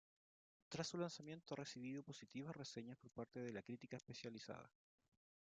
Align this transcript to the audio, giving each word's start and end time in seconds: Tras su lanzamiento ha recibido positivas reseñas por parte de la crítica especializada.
Tras 0.67 0.87
su 0.87 0.97
lanzamiento 0.97 1.53
ha 1.53 1.57
recibido 1.57 2.01
positivas 2.01 2.55
reseñas 2.55 2.97
por 2.97 3.11
parte 3.11 3.39
de 3.39 3.51
la 3.53 3.61
crítica 3.61 3.97
especializada. 3.97 4.71